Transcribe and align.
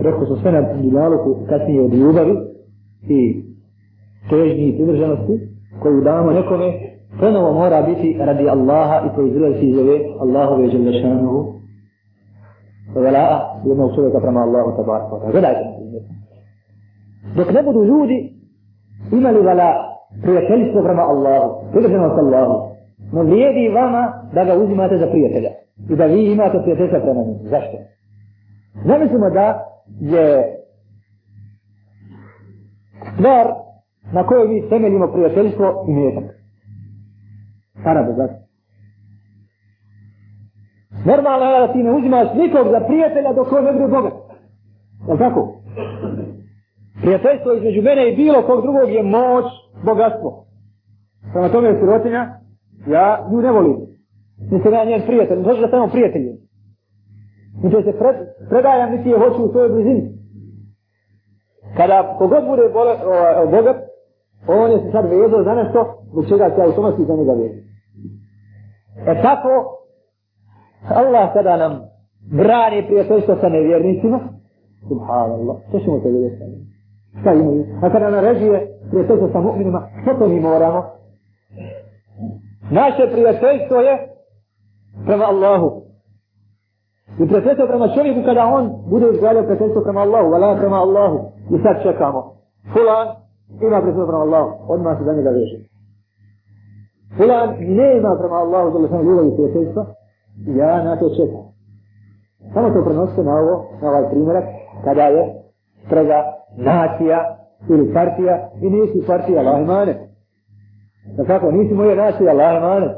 rekao 0.00 0.26
sam 0.26 0.36
sve 0.36 0.52
na 0.52 0.60
dunjaluku 0.60 1.36
kasnije 1.48 1.82
od 1.82 1.94
ljubavi 1.94 2.36
i 3.08 3.42
težnji 4.30 4.68
i 4.68 4.76
privrženosti 4.76 5.48
koju 5.82 6.00
damo 6.00 6.30
nekome, 6.30 6.72
ponovo 7.20 7.52
mora 7.52 7.82
biti 7.82 8.16
radi 8.18 8.48
Allaha 8.48 9.06
i 9.06 9.14
proizlazi 9.14 9.66
iz 9.66 9.78
ove 9.78 9.98
Allahove 10.20 10.68
želešanuhu 10.68 11.62
velaa 12.94 13.60
jednog 13.64 13.94
čovjeka 13.94 14.20
prema 14.20 14.40
Allahu 14.40 14.76
tabaraka. 14.76 15.30
Gledajte. 15.30 15.64
Dok 17.36 17.52
ne 17.52 17.62
budu 17.62 17.84
ljudi 17.84 18.32
imali 19.12 19.40
vela 19.40 19.72
prijateljstvo 20.22 20.82
prema 20.82 21.02
Allahu, 21.02 21.70
privrženost 21.72 22.18
Allahu, 22.18 22.54
ne 23.12 23.22
vrijedi 23.22 23.74
vama 23.74 24.12
da 24.34 24.44
ga 24.44 24.54
uzimate 24.54 24.98
za 24.98 25.06
prijatelja 25.06 25.50
i 25.90 25.96
da 25.96 26.06
vi 26.06 26.32
imate 26.32 26.58
prijateljstva 26.62 27.00
prema 27.00 27.22
njim. 27.22 27.38
Zašto? 27.42 27.76
Zamislimo 28.86 29.30
da 29.30 29.71
je 30.00 30.44
stvar 33.14 33.46
na 34.12 34.26
kojoj 34.26 34.48
mi 34.48 34.68
temeljimo 34.68 35.12
prijateljstvo 35.12 35.84
i 35.88 35.92
metak. 35.92 36.24
Para 37.84 38.12
zato. 38.16 38.34
Normalno 41.04 41.46
je 41.46 41.66
da 41.66 41.72
ti 41.72 41.78
ne 41.82 41.92
uzimaš 41.92 42.28
nikog 42.34 42.66
za 42.70 42.80
prijatelja 42.86 43.32
dok 43.32 43.52
on 43.52 43.64
ne 43.64 43.72
bude 43.72 43.88
bogat. 43.88 44.12
Jel 45.08 45.18
tako? 45.18 45.62
Prijateljstvo 47.02 47.52
između 47.52 47.82
mene 47.82 48.12
i 48.12 48.16
bilo 48.16 48.42
kog 48.42 48.62
drugog 48.62 48.90
je 48.90 49.02
moć, 49.02 49.44
bogatstvo. 49.84 50.46
Prema 51.32 51.48
tome 51.48 51.68
je 51.68 51.80
sirotinja, 51.80 52.22
ja 52.86 53.28
nju 53.30 53.40
ne 53.40 53.50
volim. 53.50 53.76
Nisam 54.50 54.72
ja 54.72 54.84
njen 54.84 55.02
prijatelj, 55.06 55.38
ne 55.38 55.60
da 55.60 55.68
samo 55.70 55.88
prijatelj. 55.88 56.41
Niti 57.62 57.82
se 57.82 57.98
pred, 57.98 58.16
predajam, 58.48 58.90
niti 58.90 59.08
je 59.08 59.18
hoću 59.18 59.44
u 59.44 59.52
svojoj 59.52 59.68
blizini. 59.68 60.12
Kada 61.76 62.16
kogod 62.18 62.44
bude 62.46 62.68
bole, 62.72 62.92
ovaj, 63.06 63.34
o, 63.34 63.42
o, 63.42 63.46
bogat, 63.46 63.76
on 64.48 64.70
je 64.70 64.78
se 64.78 64.90
sad 64.92 65.04
vezao 65.04 65.44
za 65.44 65.54
nešto, 65.54 65.78
zbog 66.10 66.28
čega 66.28 66.50
se 66.54 66.62
automatski 66.62 67.04
za 67.04 67.14
njega 67.16 67.32
vezao. 67.32 67.62
E 69.06 69.22
tako, 69.22 69.50
Allah 70.88 71.32
kada 71.32 71.56
nam 71.56 71.80
brani 72.32 72.86
prijateljstvo 72.86 73.36
sa 73.40 73.48
nevjernicima, 73.48 74.20
subhanallah, 74.88 75.56
što 75.68 75.80
ćemo 75.80 76.00
se 76.00 76.08
vidjeti 76.08 76.36
sa 76.38 76.44
njim? 76.44 76.62
Šta 77.20 77.32
imaju? 77.32 77.64
A 77.82 77.90
kada 77.90 78.10
naređuje 78.10 78.78
prijateljstvo 78.90 79.28
sa 79.32 79.38
mu'minima, 79.40 79.80
što 80.02 80.14
to 80.14 80.28
mi 80.28 80.40
moramo? 80.40 80.84
Naše 82.70 83.02
prijateljstvo 83.12 83.76
je 83.76 84.08
prema 85.06 85.24
Allahu. 85.24 85.91
I 87.20 87.26
prijateljstvo 87.28 87.66
prema 87.66 87.88
čovjeku 87.94 88.20
kada 88.24 88.44
on 88.46 88.64
bude 88.90 89.06
izgledao 89.10 89.42
prijateljstvo 89.42 89.82
prema 89.82 90.00
Allahu, 90.00 90.30
vala 90.30 90.56
prema 90.56 90.76
Allahu. 90.76 91.18
I 91.54 91.56
sad 91.62 91.82
čekamo. 91.82 92.20
Fulan 92.72 93.06
ima 93.66 93.78
prijateljstvo 93.80 94.06
prema 94.06 94.22
Allahu. 94.22 94.50
Odmah 94.68 94.98
se 94.98 95.04
za 95.04 95.12
njega 95.12 95.30
veže. 95.30 95.58
Fulan 97.16 97.48
ne 97.78 97.88
ima 97.98 98.16
prema 98.20 98.36
Allahu, 98.44 98.70
zelo 98.72 98.88
sam 98.88 99.06
ljubav 99.06 99.26
i 99.26 99.36
prijateljstva. 99.36 99.82
Ja 100.46 100.84
na 100.84 100.96
to 101.00 101.08
čekam. 101.16 101.44
Samo 102.54 102.70
to 102.70 102.84
prenosite 102.84 103.22
na 103.22 103.34
ovo, 103.34 103.54
na 103.82 103.88
ovaj 103.88 104.10
primjerak, 104.10 104.44
kada 104.84 105.02
je 105.02 105.42
sprega 105.86 106.18
nacija 106.56 107.38
ili 107.68 107.94
partija 107.94 108.50
i 108.62 108.70
nisi 108.70 109.06
partija 109.06 109.40
Allah 109.40 109.60
imane. 109.62 110.08
Da 111.16 111.24
kako, 111.24 111.50
nisi 111.50 111.74
moje 111.74 111.96
nacije 111.96 112.30
Allah 112.30 112.56
imane. 112.56 112.94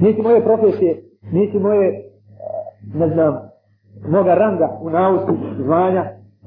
Nisi 0.00 0.22
moje 0.22 0.44
profesije, 0.44 1.02
nisi 1.32 1.58
moje, 1.58 2.05
ne 2.94 3.08
znam, 3.08 3.34
moga 4.08 4.34
ranga 4.34 4.78
u 4.82 4.90
nauci, 4.90 5.32
zvanja, 5.64 6.04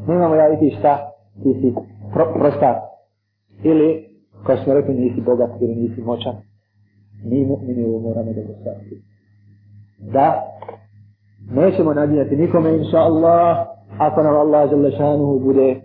nemamo 0.07 0.35
ja 0.35 0.53
i 0.53 0.59
ti 0.59 0.75
šta, 0.79 0.97
ti 1.43 1.53
si 1.61 1.73
pro, 2.13 2.33
prostar. 2.33 2.75
Ili, 3.63 4.05
kao 4.45 4.57
smo 4.57 4.73
rekli, 4.73 4.93
nisi 4.93 5.21
bogat 5.21 5.49
ili 5.61 5.75
nisi 5.75 6.01
moćan. 6.01 6.35
Mi 7.25 7.45
mu'mini 7.45 7.85
ovo 7.85 7.99
moramo 7.99 8.33
da 8.33 8.41
dostaviti 8.41 9.09
da 9.99 10.43
nećemo 11.51 11.93
nadijati 11.93 12.35
nikome 12.35 12.77
inša 12.77 12.97
Allah 12.97 13.57
ako 13.97 14.23
nam 14.23 14.35
Allah 14.35 14.69
žele 14.69 14.91
šanuhu 14.91 15.39
bude 15.39 15.81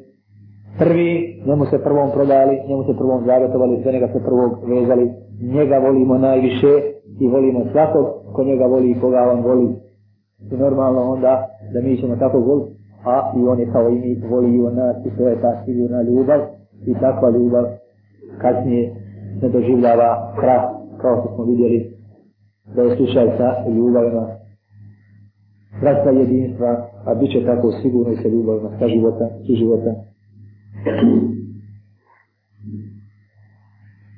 prvi 0.79 1.43
njemu 1.47 1.67
se 1.67 1.79
prvom 1.85 2.11
prodali 2.11 2.61
njemu 2.69 2.85
se 2.85 2.97
prvom 2.97 3.25
zagotovali 3.27 3.83
sve 3.83 3.93
njega 3.93 4.09
se 4.13 4.25
prvog 4.25 4.59
vezali 4.69 5.11
njega 5.41 5.79
volimo 5.79 6.19
najviše 6.19 6.73
i 7.21 7.29
volimo 7.29 7.65
svakog 7.73 8.07
ko 8.33 8.45
njega 8.45 8.67
voli 8.67 8.91
i 8.91 9.01
koga 9.01 9.31
on 9.33 9.41
voli 9.41 9.69
i 10.53 10.57
normalno 10.57 11.01
onda 11.01 11.47
da 11.75 11.81
mi 11.81 11.97
ćemo 12.01 12.17
tako 12.17 12.39
voliti 12.39 12.75
a 13.05 13.33
i 13.37 13.41
on 13.47 13.61
je 13.61 13.73
kao 13.73 13.89
i 13.89 13.95
mi 13.95 14.29
voli 14.29 14.57
i 14.57 14.61
on 14.61 14.75
nas 14.75 14.97
i 15.07 15.11
to 15.17 15.29
je 15.29 15.41
ta 15.41 15.63
sigurna 15.65 16.03
ljubav 16.03 16.41
i 16.87 16.95
takva 16.95 17.31
ljubav 17.31 17.65
kasnije 18.39 18.95
ne 19.43 19.49
doživljava 19.49 20.35
krah 20.41 20.63
kao 21.01 21.21
što 21.21 21.35
smo 21.35 21.45
vidjeli 21.45 21.95
da 22.77 22.83
je 22.83 22.97
slušaj 22.97 23.27
sa 23.39 23.69
ljubavima 23.69 24.29
rasta 25.83 26.11
jedinstva, 26.11 26.91
a 27.05 27.15
bit 27.15 27.31
će 27.33 27.47
tako 27.47 27.73
sigurno 27.83 28.13
i 28.13 28.17
sa 28.17 28.29
ljubavima 28.29 28.71
sa 28.79 28.89
života, 28.89 29.29
su 29.47 29.55
života. 29.55 29.95